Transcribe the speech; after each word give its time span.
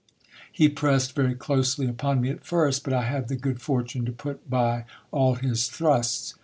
He 0.51 0.67
pressed 0.67 1.13
very 1.13 1.35
closely 1.35 1.85
upon 1.85 2.21
me 2.21 2.31
at 2.31 2.43
first, 2.43 2.83
but 2.83 2.91
I 2.91 3.03
had 3.03 3.27
the 3.27 3.35
good 3.35 3.61
for.une 3.61 4.03
to 4.05 4.11
put 4.11 4.49
by 4.49 4.85
all 5.11 5.35
his 5.35 5.67
thrusts. 5.67 6.33